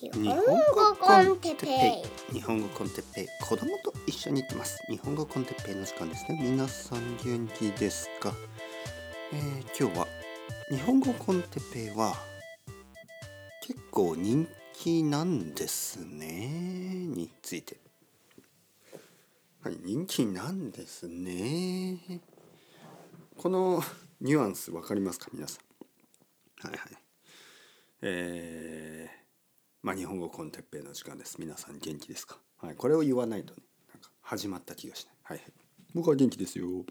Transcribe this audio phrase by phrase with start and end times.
[0.00, 2.34] 日本語コンテッペイ。
[2.34, 3.26] 日本語コンテッペイ。
[3.40, 4.82] 子供と一緒に行ってます。
[4.88, 6.40] 日本語コンテッペイの時間ですね。
[6.42, 8.32] 皆さん元気ですか、
[9.32, 10.08] えー、今日は
[10.68, 12.12] 日本語コンテッペイは
[13.62, 16.48] 結構人気なんですね。
[16.48, 17.76] について。
[19.62, 22.20] はい人気なんですね。
[23.38, 23.80] この
[24.20, 25.28] ニュアンス分かりますか？
[25.32, 25.60] 皆さ
[26.64, 26.66] ん。
[26.68, 26.90] はいはい。
[28.02, 29.23] えー、
[29.84, 31.36] まあ日本語コンテッペイの時間です。
[31.38, 32.38] 皆さん元気ですか？
[32.56, 32.74] はい。
[32.74, 33.60] これを言わないとね
[33.92, 35.14] なんか始まった気がしない。
[35.24, 35.52] はい、はい、
[35.92, 36.86] 僕は元気ですよ。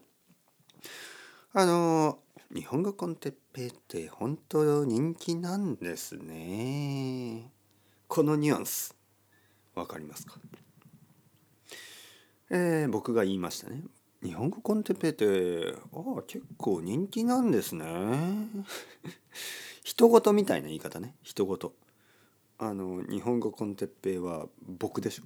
[1.54, 2.20] あの
[2.54, 7.52] 日本語コンテッペイって本当人気なんですね。
[8.08, 8.96] このニュアンス
[9.74, 10.36] 分かりますか？
[12.52, 13.82] えー、僕が言いましたね。
[14.22, 17.86] 日本語コンテッペイってああ結構人気なんですね。
[19.84, 21.16] 人事みたいな言い方ね。
[21.24, 21.74] 人事。
[22.66, 25.24] あの日本語コンテッペイは僕でしょ？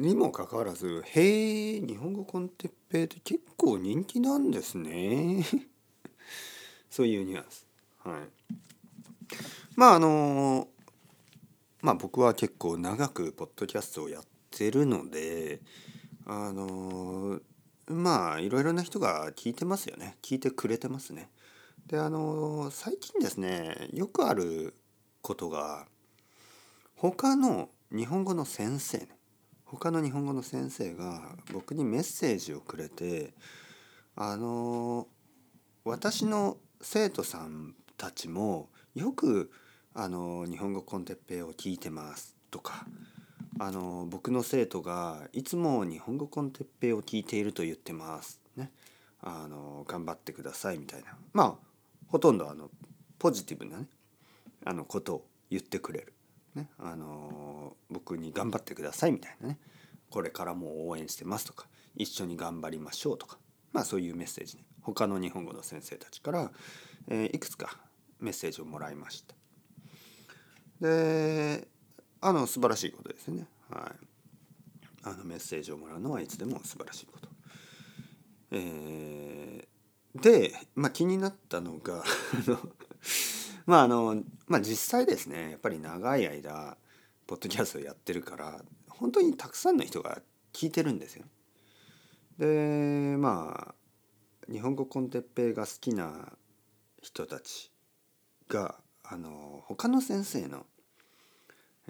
[0.00, 5.44] にもかかわらず「へえ日本語コンテッペイって結構人気なんですね」
[6.90, 7.66] そういうニュアンス。
[7.98, 8.54] はい。
[9.76, 10.68] まああの
[11.82, 15.60] まあ僕は結構長くポッドキャストをやってるので
[16.26, 17.40] あの
[17.86, 20.16] まあいろいろな人が聞いてますよね。
[20.22, 21.30] 聞いてくれてますね。
[21.86, 24.74] であの最近ですねよくある
[25.20, 25.86] ことが
[26.96, 29.08] 他の日本語の先生ね
[29.64, 33.34] 他の日本語の先生が僕にメッセージをくれて
[34.16, 35.08] あの
[35.84, 39.50] 私の生徒さんたちもよく
[39.94, 42.86] あの日本語コンテッペイを聞いてますとか
[43.58, 48.70] あの僕の生徒がいつも日本語コンテッペイを聞いていると言ってますね。
[49.22, 51.16] あの頑張ってくださいみたいな。
[51.32, 51.54] まあ
[52.08, 52.68] ほとんどあの
[53.18, 53.86] ポジティブなね
[54.64, 56.12] あのことを言ってくれる、
[56.54, 59.58] ね、あの僕に頑張ってくださいみたいなね。
[60.10, 61.66] これからも応援してますとか
[61.96, 63.38] 一緒に頑張りましょうとか
[63.72, 64.64] まあそういうメッセージね。
[64.82, 66.52] 他の日本語の先生たちから、
[67.08, 67.78] えー、いくつか
[68.20, 69.34] メッセージをもらいました。
[70.80, 71.66] で
[72.20, 73.46] あの素晴らしいことですね。
[73.70, 74.06] はい。
[75.02, 77.28] あのメッセージをもらうのはいつでも素晴らしいこと。
[78.52, 79.74] えー
[80.14, 82.04] で、まあ、気になったのが
[83.66, 86.76] まああのまあ実際ですねやっぱり長い間
[87.26, 90.20] ポッドキャストやってるから本当にたくさんの人が
[90.52, 91.24] 聞いてるんですよ。
[92.38, 93.74] でま
[94.48, 96.32] あ日本語コンテッペイが好きな
[97.02, 97.70] 人たち
[98.48, 100.66] があの他の先生の、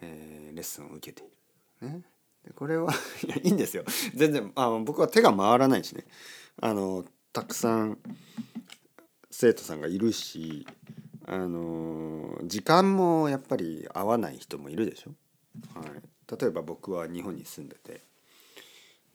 [0.01, 1.35] えー、レッスンを受けている。
[1.91, 2.03] ね、
[2.55, 2.93] これは
[3.27, 6.05] いやいいんですよ全然あ僕は手が回らないしね
[6.61, 7.99] あのたくさん
[9.31, 10.67] 生徒さんがいるし
[11.27, 15.11] あの時間もやっぱり合わない人もいるでしょ？
[15.79, 18.03] はい、例えば僕は日本に住んでて。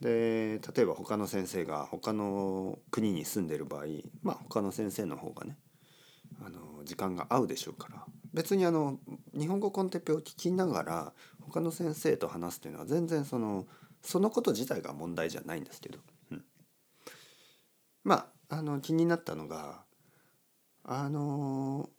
[0.01, 3.85] で例えば他の先生が他の国に住んでる場合
[4.23, 5.57] まあ他の先生の方がね
[6.41, 8.05] あの時間が合うでしょうから。
[8.33, 8.99] 別にあの
[9.37, 13.67] 日本語コンテッペを聞きながら他の先生と話すというのは全然その
[14.01, 15.99] そのこと自体が問題じゃないんですけど。
[16.31, 16.45] うん。
[18.03, 19.83] まああの気になったのが
[20.85, 21.89] あの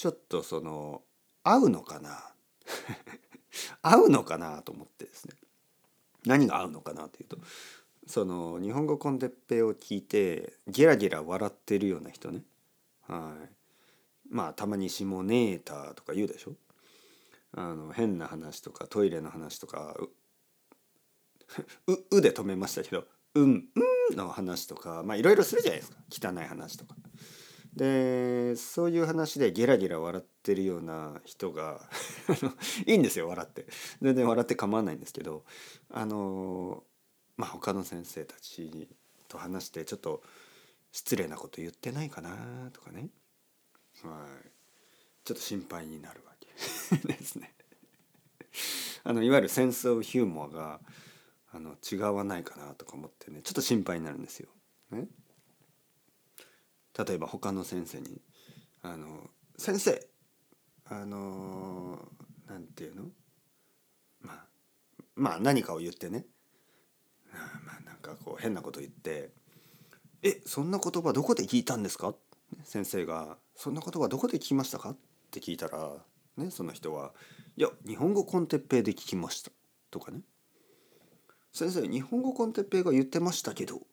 [0.00, 1.02] ちょっとその
[1.44, 2.32] 合うのかな？
[3.82, 5.34] 合うのかなと思ってですね。
[6.24, 7.36] 何が合うのかなというと
[8.06, 12.44] その日本語コンテッペを聞いてゲラゲラ笑ってるような人ね。
[13.02, 13.52] はい。
[14.30, 16.54] まあたまに「下ネーター」とか言うでしょ？
[17.52, 19.94] あの変な話とかトイレの話とか
[21.88, 23.06] う「う」で止めましたけど
[23.36, 23.68] 「うん
[24.10, 25.98] うん」の話とかまあいろいろするじゃないですか。
[26.10, 26.96] 汚い話とか。
[27.74, 31.80] でそういう話でゲラゲラ笑ってるような人が
[32.86, 33.66] いいんですよ笑って。
[34.02, 35.44] 全然笑って構わないんですけど
[35.90, 36.84] あの
[37.36, 38.88] まあ他の先生たち
[39.28, 40.22] と話してちょっと
[40.92, 43.10] 失礼なこと言ってないかなとかね。
[44.02, 44.48] はい。
[45.24, 46.48] ちょっと心配になるわけ。
[47.06, 47.54] ですね。
[49.04, 50.80] あのいわゆるセンス・オブ・ヒューモアが
[51.52, 54.48] あの違わないかなとか思ってねちょっと心配になるんですよ。
[54.90, 55.06] ね、
[56.98, 58.20] 例えば他の先生に
[58.82, 60.08] 「あの先生
[60.84, 62.08] あの
[62.46, 63.10] なんていうの？
[64.20, 64.46] まあ
[65.14, 66.26] まあ何かを言ってね。
[67.32, 69.32] あまあなんかこう変なこと言って
[70.22, 72.14] 「えそんな言葉どこで聞いたんですか?」
[72.64, 74.96] 先生が「そんな言葉どこで聞きましたか?」っ
[75.30, 76.04] て聞いたら、
[76.36, 77.14] ね、その人は
[77.56, 79.52] 「いや日本語コンテッペイで聞きました」
[79.90, 80.22] とかね。
[81.52, 83.84] 先生日本語コンテッペイが言ってましたけど、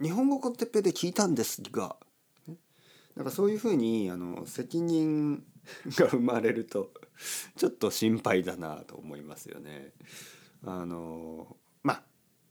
[0.00, 1.96] 日本語コンテッペで聞いたんですが、
[3.16, 5.42] なんかそういうふうにあの責任
[5.86, 6.90] が生まれると
[7.56, 9.92] ちょっと心配だなと思いますよね。
[10.64, 12.02] あのまあ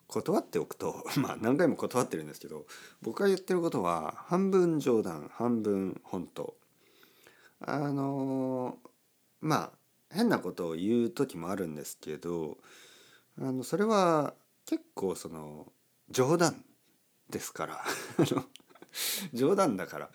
[0.08, 2.66] 断っておくと まあ何回も断ってるんですけど
[3.02, 6.58] 僕が言ってることは半分冗談半分本当
[7.60, 8.80] あの
[9.42, 9.72] まあ
[10.10, 12.58] 変なことを言う時もあるんですけど
[13.38, 14.34] あのそれは
[14.66, 15.72] 結構その
[16.10, 16.64] 冗談
[17.30, 17.84] ですから
[19.34, 20.10] 冗談だから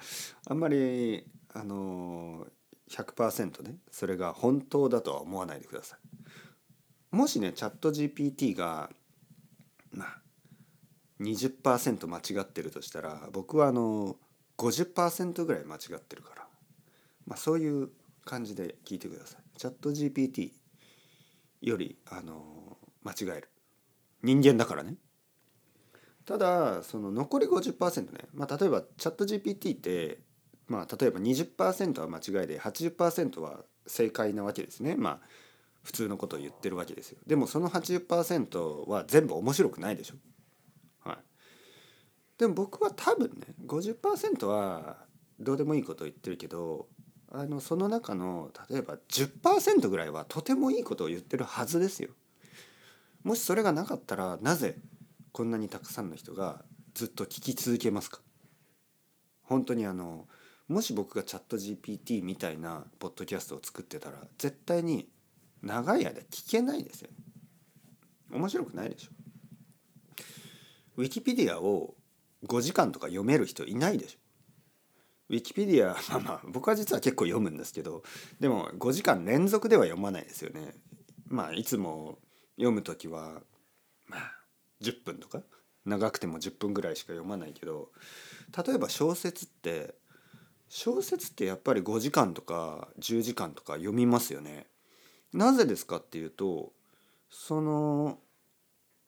[0.47, 2.47] あんまりあの
[2.89, 7.17] 100%ねそれが本当だとは思わないでください。
[7.17, 8.91] もしねチャット GPT が
[9.93, 10.23] まあ
[11.21, 14.17] 20%間違ってるとしたら僕はあの
[14.57, 16.47] 50%ぐらい間違ってるから、
[17.27, 17.91] まあ、そういう
[18.25, 19.59] 感じで聞いてください。
[19.59, 20.53] チャット GPT
[21.63, 23.49] よりあの間違える
[24.23, 24.97] 人間だからね。
[26.25, 30.21] ただその残り50%ね、まあ、例えばチャット GPT って
[30.67, 34.95] まあ例えば20%は間違いで80%は正解なわけですね。
[34.97, 35.21] まあ
[35.83, 37.19] 普通のことを言ってるわけですよ。
[37.27, 40.15] でもその80%は全部面白くないでしょ。
[41.01, 41.19] はい。
[42.39, 44.99] でも僕は多分ね50%は
[45.41, 46.87] どうでもいいことを言ってるけど
[47.33, 52.11] あのその中の例えば10%ぐらいはとてもいいことを言ってるはずですよ。
[53.25, 54.77] もしそれがなかったらなぜ
[55.33, 58.21] こんなにたくさんの人がずっと聞き続けますか？
[59.43, 60.27] 本当にあの
[60.69, 65.09] もし僕がチャット GPT みたいなポッドキャストを作ってたら絶対に
[65.63, 67.11] 長い間聞けないですよ、
[68.33, 69.11] 面白くないでしょ。
[70.97, 71.95] ウィキペディアを
[72.47, 74.19] 5時間とか読める人いないでしょ。
[75.31, 78.03] ウィキペディアまあまあ僕は実は結構読むんですけど
[78.41, 80.75] でも5時間連続では読まないですよね。
[81.27, 82.19] まあいつも
[82.57, 83.41] 読む時は
[84.07, 84.40] まあ
[84.83, 85.43] 10分とか？
[85.85, 87.89] 長くても10分ぐらいしか読まないけど
[88.67, 89.95] 例えば小説って
[90.69, 94.67] 小説ってやっぱり5時間とか10時間とか読みますよね。
[95.33, 96.73] なぜですかっていうと
[97.31, 98.19] その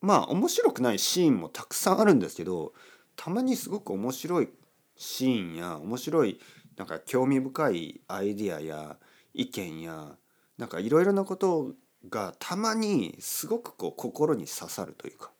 [0.01, 2.73] まあ面白くないシーンもたくさんあるんですけど
[3.17, 4.49] たまにすごく面白い
[4.97, 6.41] シーンや面白い
[6.77, 8.97] なんか興味深いアイディアや
[9.35, 10.17] 意見や
[10.59, 11.73] なんかいろいろなこと
[12.09, 15.31] がたまにすごくこう心に刺さるというか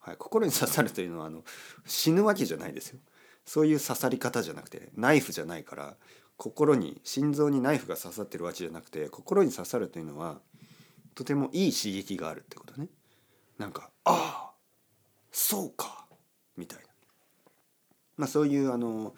[0.00, 1.44] はい、心に刺さるというのはあの
[1.86, 2.98] 死ぬわけじゃないですよ。
[3.44, 5.96] そういう刺さり方じゃなくてナイフじゃないから
[6.36, 10.40] 心に心臓にナイフが刺さってるわけじゃなくて心に刺さるというのは
[11.14, 12.88] とてもいい刺激があるってことね。
[13.58, 14.50] なんかああ
[15.30, 16.06] そうか
[16.56, 16.84] みたいな。
[18.16, 19.14] まあそういうあの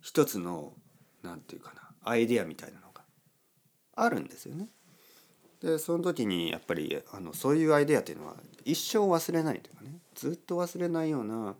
[0.00, 0.74] 一つの
[1.22, 3.02] 何て言うかなアイデアみたいなのが
[3.96, 4.68] あるんですよね。
[5.62, 11.54] でその時にやっぱりあのそういうアイデアっていうのは一生忘れないというかねずっと忘れないような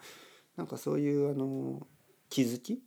[0.56, 1.86] なんかそういうあの
[2.28, 2.80] 気づき、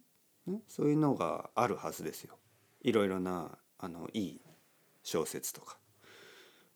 [0.45, 2.37] ね、そういうのがあるはずですよ。
[2.81, 4.41] いろいろなあのいい
[5.03, 5.77] 小説とか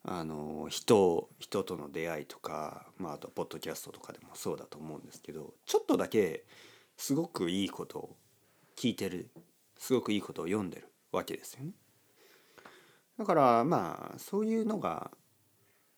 [0.02, 6.44] あの人人との出会いとか、まあ、あとポッドキャストとかでもそうだと思うんですけどちょっとだけ
[6.96, 8.16] すごくいいことを
[8.76, 9.30] 聞いてる
[9.78, 11.72] すごくいいことを読んでるわけですよね。
[13.20, 15.10] だからまあそういうのが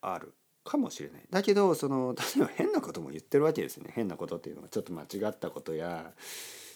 [0.00, 0.34] ある
[0.64, 1.22] かもしれない。
[1.30, 3.92] だけどその 例えば変なことも言ってるわけですよね。
[3.94, 6.12] 変なことっていうのはちょっと間違ったことや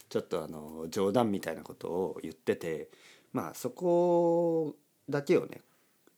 [0.09, 2.91] ちょっとあの冗談みたいなことを言ってて
[3.33, 4.77] まあそこ
[5.09, 5.63] だけをね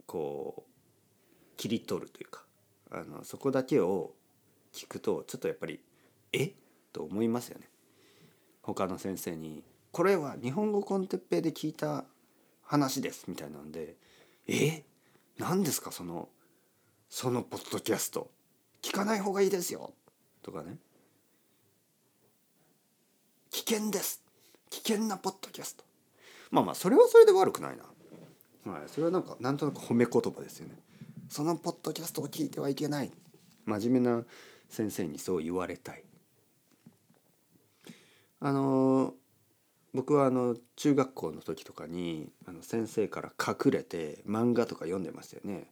[0.05, 2.45] こう切り取るというか
[2.91, 4.15] あのそこだけを
[4.75, 5.81] 聞くとちょっとやっぱり
[6.35, 6.53] え？
[6.93, 7.71] と思いますよね。
[8.61, 12.05] 他の先生に「これは日本語コンテッペイで聞いた
[12.61, 13.97] 話です」みたいなんで
[14.49, 14.85] え？
[15.39, 15.93] 何ですか？
[15.93, 16.29] その
[17.09, 18.31] そのポッドキャスト。
[18.83, 19.93] 聞かない方がいいですよ。
[20.43, 20.77] とかね。
[23.51, 24.23] 危険です。
[24.71, 25.85] 危険なポッドキャスト。
[26.51, 30.75] まあまあそれはそれで悪くないな、はい、それはなんかなんとなく褒め言葉ですよね。
[31.29, 33.13] そのポッドキャストを聞いてはいけない。
[33.67, 34.25] 真面目な
[34.69, 36.05] 先生にそう言われたい。
[38.41, 39.15] あの
[39.95, 45.67] 僕はあの中学校の時とかにあの先生から隠れて漫画とか読んでましたよね。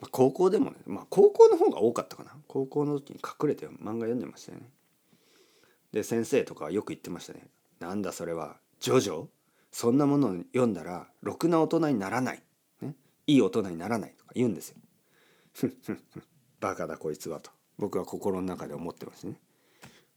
[0.00, 4.70] まあ、高校でもね、まあ、高校の方が多かったかな高校の時に隠れて漫画読んでましたよね。
[5.92, 7.46] で先生とかよく言ってましたね。
[7.80, 9.26] なんだそれはジョジョ？
[9.70, 12.42] そんなものを読んだらろくな大人にならない、
[12.80, 12.94] ね、
[13.26, 14.76] いい大人にならないとか言うんですよ。
[16.60, 19.40] バカだこいつはと僕は心の中で思ってますね。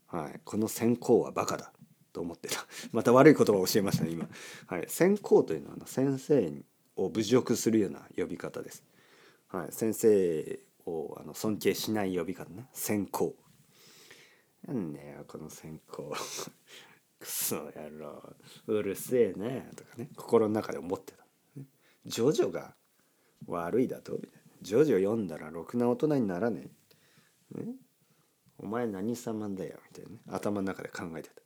[0.06, 1.72] はい、この先行はバカだ
[2.12, 2.66] と思ってた。
[2.92, 4.28] また悪い言葉を教えましたね今、
[4.66, 6.52] はい、先行というのは先生
[6.96, 8.84] を侮辱するような呼び方です、
[9.48, 12.68] はい、先生をあの尊敬しない呼び方ね。
[12.72, 13.34] 先行。
[14.66, 16.12] なんだよこの先行。
[17.18, 18.34] クソ野郎。
[18.66, 19.70] うるせえね。
[19.76, 20.10] とかね。
[20.16, 21.24] 心の中で思ってた、
[22.04, 22.74] ジョジョが
[23.46, 24.12] 悪いだと？
[24.14, 26.68] みたいなジョジョ読んだらろくな大人にならね
[27.56, 27.74] え、ね、
[28.58, 29.78] お前何様だよ？
[29.88, 30.18] みたいなね。
[30.28, 31.41] 頭の中で考えてた。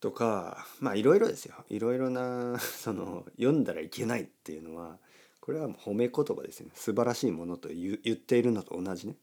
[0.00, 1.54] とかまあいろいろですよ。
[1.68, 4.98] いろいろな その読んだらいけないっていうのは
[5.40, 6.72] これは褒め言葉ですよね。
[6.74, 9.16] 素晴らしいものと言っているのと同じね。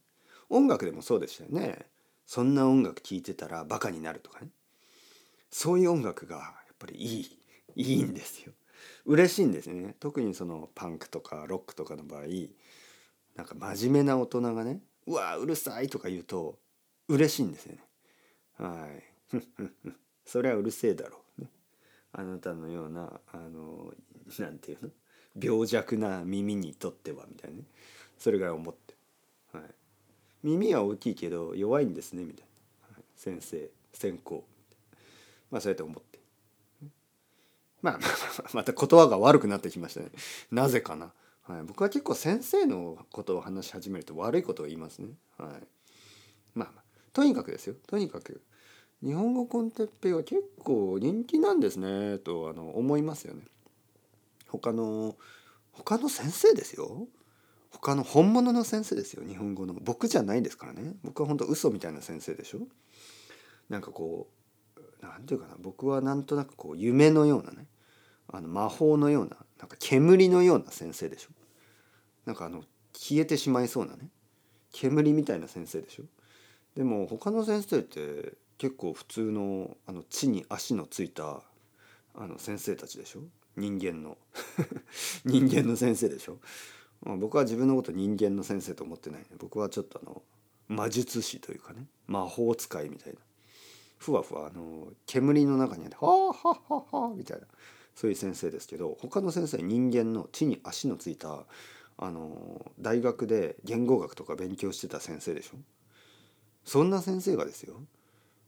[0.49, 1.87] 音楽でもそうでしたよね。
[2.25, 4.49] そんな音楽聴いてたらバカになるとかね。
[5.49, 7.39] そういう音楽がやっぱりいい
[7.75, 8.53] いいんですよ。
[9.05, 9.95] 嬉しいんですね。
[9.99, 12.23] 特にそのパンクとかロックとかの場合
[13.35, 16.59] なんか真面目な大人がね「うわうるさい」とか言うと
[17.07, 17.83] 嬉しいんですよね。
[18.57, 19.37] はい。
[20.27, 21.49] それはうるせえだろう、ね、
[22.11, 23.93] あなたのようなあの
[24.37, 24.89] なんていうの？
[25.39, 27.63] 病弱な耳にとってはみたいなね。
[28.19, 28.95] それぐらい思って、
[29.53, 29.63] はい、
[30.43, 32.45] 耳は大きいけど弱いんですねみたい
[32.91, 34.43] な、はい、先生先行。
[35.49, 36.19] まあそうやって思って。
[37.81, 37.99] まあ
[38.53, 40.07] また言葉が悪くなってきましたね。
[40.51, 45.09] なぜかな、はい、僕は結構先生のことを話し始めると悪いことを言いますね。
[45.37, 45.49] はい。
[46.55, 47.75] まあまあとにかくですよ。
[47.87, 48.41] とにかく
[49.03, 53.43] 日本語コンテッペイは結構人気なんですねとあの思いますよね。
[54.47, 55.15] 他の
[55.71, 57.07] 他の先生ですよ。
[57.69, 59.73] 他の本物の先生ですよ日本語の。
[59.73, 60.93] 僕じゃないですからね。
[61.03, 62.59] 僕は本当嘘みたいな先生でしょ。
[63.69, 64.27] なんかこ
[64.75, 65.55] う何て言うかな。
[65.59, 67.67] 僕はなんとなくこう夢のようなね。
[68.29, 71.29] あの魔法のようななんか煙のような先生でしょ。
[72.25, 72.63] なんかあの
[72.93, 74.09] 消えてしまいそうなね。
[74.71, 76.03] 煙みたいな先生でしょ。
[76.75, 81.41] でも他の先生って結構普通のあの地に足のついた
[82.15, 83.21] あの先生たちでしょ？
[83.55, 84.17] 人間の。
[85.25, 86.39] 人間の先生でしょ、
[87.01, 90.23] まあ、僕は自分のこと人間の先生と思ってない僕はちょっとあの
[90.67, 91.85] 魔術師というかね。
[92.07, 93.19] 魔法使いみたいな。
[93.97, 96.33] ふわふわあの煙の中にあって「はあは
[96.69, 97.47] あはあはあ」みたいな。
[97.95, 101.47] そういう先生ですけど他の先生人間の地に足のついた
[101.97, 105.57] あの大学で言語学とか勉強してた先生でしょ？
[106.63, 107.81] そんな先生がですよ。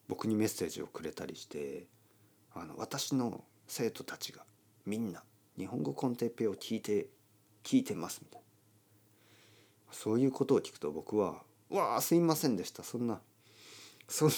[0.10, 1.86] 僕にメッセージをくれたりして
[2.54, 4.44] あの私の生徒たちが
[4.86, 5.24] みんな
[5.58, 7.08] 日本語コンテッペを聞いて
[7.64, 8.46] 聞いてますみたいな。
[9.92, 12.84] そういうことを聞くと僕は「わあすいませんでした。
[12.84, 13.22] そんな
[14.08, 14.30] そん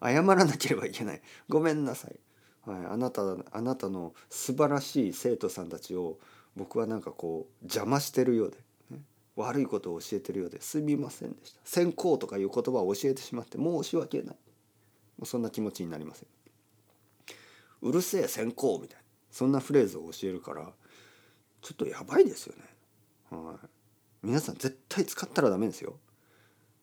[0.00, 1.22] な謝らなければいけない。
[1.48, 2.18] ごめんなさい」
[2.64, 6.20] はい、あなたあなたの素晴らしい生徒さんたちを
[6.54, 8.58] 僕はなんかこう邪魔してるようで、
[8.90, 9.02] ね、
[9.34, 11.60] 悪いことを教えてるようですみませんでした。
[11.64, 14.36] 先行とかいう言葉を教えてしまって申し訳ない。
[15.24, 16.28] そんな気持ちになりません
[17.82, 20.72] うるせえ先行みたいなそんなフレーズを教えるから
[21.62, 22.62] ちょっとやばいですよね。
[23.30, 23.66] はい、
[24.22, 25.98] 皆さん絶対使ったらダメですよ。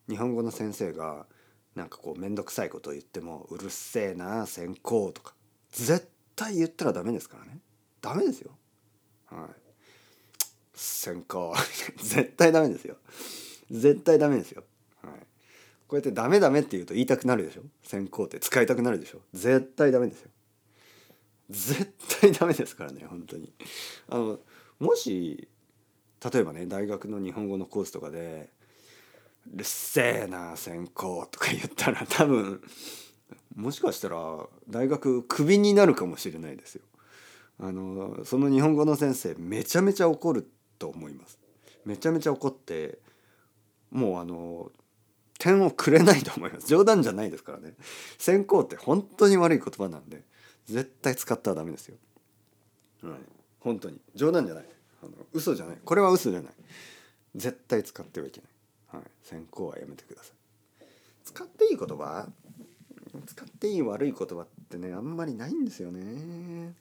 [0.08, 1.28] 日本語の先生が
[1.76, 5.36] なんかこう面倒くさいことを言っても「うるせえな先行」とか
[5.72, 7.60] 絶対言ったらダメですからね。
[8.02, 8.58] ダメですよ。
[9.26, 9.70] はい。
[10.74, 11.54] 先行
[12.02, 12.98] 絶対ダメですよ。
[13.70, 14.64] 絶対ダメですよ。
[15.90, 17.64] こうやってダメダメって言うと言いたくなるでしょ？
[17.84, 19.22] 先行って使いたくなるでしょ？
[19.34, 20.30] 絶対ダメですよ。
[21.50, 23.52] 絶対ダメですからね本当に
[24.08, 24.40] あの
[24.80, 25.48] もし
[26.32, 28.52] 例えばね大学の日本語のコースとかで
[29.52, 32.62] 「うっせえな専攻」とか言ったら多分
[33.56, 36.84] もしかしたら大学クビになるかもしれないですよ。
[37.60, 41.40] あのその日本語の先生めちゃめちゃ怒ると思います。
[41.84, 43.00] めちゃめちゃ怒って
[43.90, 44.72] もうあの
[45.40, 46.68] 点をくれないと思います。
[46.68, 47.74] 冗談じゃないですからね。
[48.20, 50.22] 先行って本当に悪い言葉なんで
[50.66, 51.98] 絶対使ったらダメですよ。
[53.02, 53.14] はい、
[53.60, 54.00] 本当に。
[54.14, 54.66] 冗談じゃない。
[55.02, 55.78] あの嘘じゃない。
[55.84, 56.54] これは嘘じゃない。
[57.36, 60.86] 絶対使ってはいけない、はい、先行はやめてください。
[61.24, 62.28] 使っていい言葉？
[63.26, 66.74] 使っていい悪い言葉ってねあんまりないんですよね。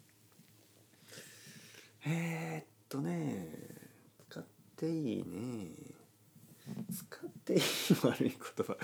[2.06, 3.48] えー、っとね
[4.28, 4.44] 使っ
[4.76, 5.70] ていいね。
[6.92, 7.60] 使っていい
[8.02, 8.76] 悪い言葉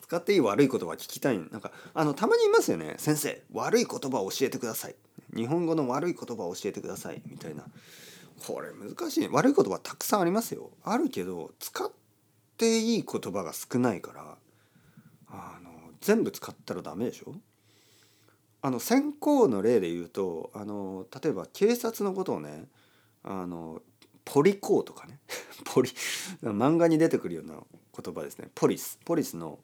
[0.00, 1.38] 使っていい悪い言葉聞きたい。
[1.38, 2.94] なんかあのたまにいますよね。
[2.98, 4.94] 先生悪い言葉を教えてください。
[5.34, 7.22] 日本語の悪い言葉を教えてください。
[7.26, 7.64] みたいな。
[8.46, 10.70] これ難しい悪い言葉たくさんありますよ。
[10.84, 11.90] あるけど使っ
[12.56, 14.36] ていい言葉が少ないから
[15.28, 15.70] あの
[16.00, 17.34] 全部使ったらダメでしょ？
[18.60, 22.64] あの先行の例で言うとあの例えば警察のことをね
[23.22, 23.80] あの
[24.24, 25.18] ポリコーとかね。
[25.64, 25.90] ポリ
[26.42, 27.54] 漫画に出てくるような
[28.02, 28.50] 言葉ですね。
[28.54, 28.98] ポリス。
[29.04, 29.58] ポリスの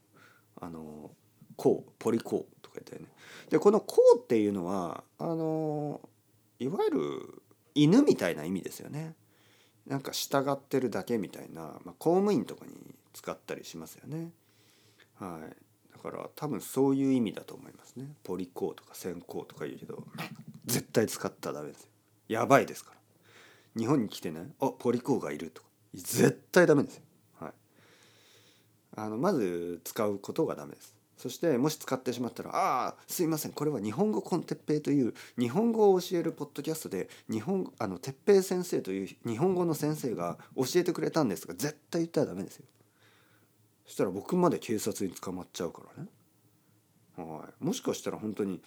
[0.61, 1.11] あの
[1.57, 3.09] こうポリコーとか言ったよね。
[3.51, 6.01] でこのこうっていうのはあの
[6.59, 7.43] いわゆる
[7.75, 9.15] 犬みたいな意味ですよね。
[9.87, 12.73] なんか従ってるだけみたいな、まあ、公務員とかに
[13.15, 14.33] 使ったりしますよね。
[15.19, 18.07] はい、だから多分そういう意味だと思いますね。
[18.23, 20.05] ポリコーとか先行とか言うけど
[20.67, 21.89] 絶対使ったらダメですよ。
[22.29, 22.98] やばいですから。
[23.79, 25.69] 日本に来てねあポリコーがいるとか。
[25.95, 27.03] 絶対ダメですよ。
[27.41, 27.53] はい。
[28.97, 30.95] あのまず使うことがダメです。
[31.17, 33.53] そしてもし使ってしまったら「ああすいません。
[33.53, 42.67] これは日本語コンテッペイという日本語を教えるポッドキャストで日本あの鉄平先生という日本語の先生が教えてくれたんですが絶対言ったらダメですよ。
[43.87, 46.09] そしたら僕まで警察に捕まっちゃうからね。
[47.17, 48.63] はい、もしかしたら本当に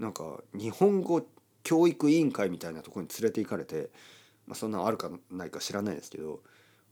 [0.00, 1.24] なんか日本語
[1.62, 3.90] 教育委員会みたいなところに連れて行かれて、
[4.48, 6.40] まあ、そんなのあるかないか知らないですけど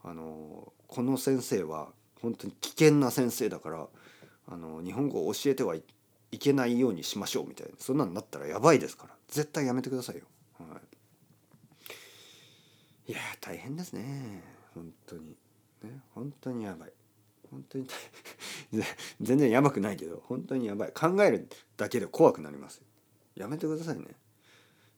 [0.05, 1.89] あのこの先生は
[2.21, 3.87] 本当に危険な先生だから
[4.49, 5.83] あの日本語を教えてはい
[6.39, 7.73] けないようにしましょうみたいな。
[7.79, 9.15] そんなのなったらやばいですから。
[9.29, 10.23] 絶対やめてくださいよ。
[10.59, 10.65] は
[13.09, 14.43] い、いや大変ですね。
[14.75, 15.37] 本当に。
[15.83, 16.93] ね本当にやばい。
[17.51, 17.87] 本当に
[19.21, 20.93] 全然やばくないけど本当にやばい。
[20.93, 22.83] 考えるだけで怖くなります。
[23.35, 24.05] やめてくださいね。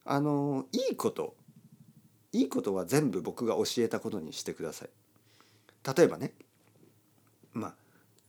[0.05, 1.37] あのいいこと
[2.33, 4.91] いいことは全部僕が教えたことにしてください。
[5.97, 6.33] 例えばね
[7.53, 7.75] まあ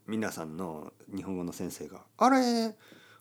[0.08, 2.76] 皆さんの日本語の先生が「あれ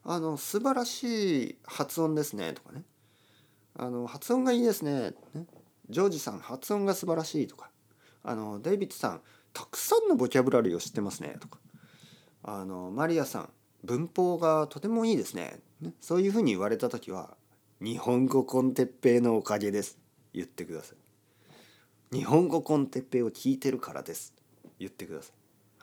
[0.04, 2.84] あの素晴らしい発音ですね」とかね
[3.74, 5.46] 「あの発音がいいですね」ね
[5.90, 7.70] 「ジョージさん発音が素晴らしい」とか
[8.22, 11.58] 「あのデイビッドさんたくさんのボキャブラリーを知ってますね」とか
[12.42, 13.52] 「あのマリアさん
[13.84, 15.94] 文法がとてもいいですね」ね。
[16.00, 17.36] そういうふうに言われた時は
[17.80, 19.98] 「日本語コンテッペイのおかげです」
[20.32, 22.16] 言ってください。
[22.16, 24.34] 日本語コンテッペイを聞いてるからです。
[24.78, 25.32] 言ってくださ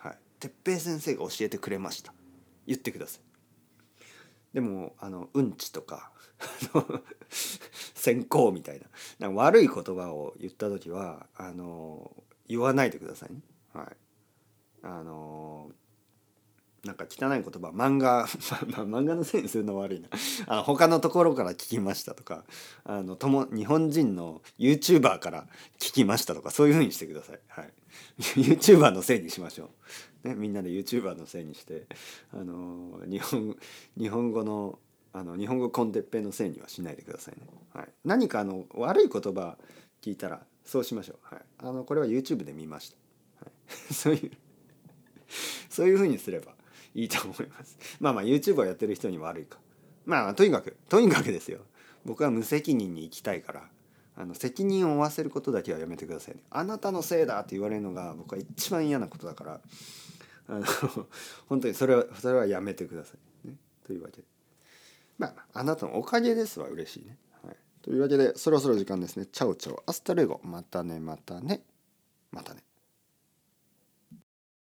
[0.02, 0.08] い。
[0.08, 0.18] はい。
[0.40, 2.12] 哲平先生が教えてくれました。
[2.66, 3.26] 言ってください。
[4.54, 6.10] でもあのうんちとか
[7.28, 8.86] 先行みたいな
[9.18, 12.10] なんか悪い言葉を言った時はあの
[12.48, 13.40] 言わないでくださいね。
[13.74, 13.96] はい。
[14.82, 15.70] あの
[16.86, 18.26] なんか汚い言葉漫画、
[18.70, 20.08] 漫画のせいにするの悪いな。
[20.46, 22.44] あの他のところから聞きましたとか
[22.84, 25.46] あのとも日本人の YouTuber から
[25.78, 27.72] 聞きましたとかそういうふうにしてください、はい、
[28.18, 29.70] YouTuber のせいにしましょ
[30.24, 31.86] う、ね、みんなで YouTuber のせいにして
[32.32, 33.56] あの日本
[33.98, 34.78] 日本語の
[35.12, 39.56] あの日本語コンテッペのせいにはしないでくださいね、はい、何かあの悪い言葉
[40.02, 42.96] 聞いたらそうしましょう、はい、あのこれは YouTube で見ました、
[43.46, 44.30] はい、 そういう
[45.70, 46.55] そういうふうにすれば。
[46.96, 47.78] いいと思います。
[48.00, 49.58] まあまあ YouTube をやってる人に悪いか。
[50.06, 51.60] まあとにかくとにかくですよ。
[52.06, 53.68] 僕は無責任に生きたいから
[54.16, 56.42] あの責任を負わせることだけはやめてくださいね。
[56.50, 59.60] あなたのせいだって言われるのが僕は一番嫌なことだから。
[60.48, 60.64] あの
[61.48, 63.56] 本当にそれはそれはやめてくださいね。
[63.84, 64.24] というわけで。
[65.18, 69.26] まああなたのおかげですわ嬉しいね、はい、というわけでそろそろ時間ですね。
[69.26, 69.82] チャオチャオ。
[69.86, 70.40] Hasta luego。
[70.44, 71.62] またねまたね。
[72.30, 72.65] またね。